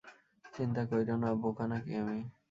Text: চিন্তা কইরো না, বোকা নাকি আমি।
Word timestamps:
চিন্তা 0.45 0.81
কইরো 0.89 1.15
না, 1.23 1.29
বোকা 1.41 1.65
নাকি 1.71 1.91
আমি। 2.01 2.17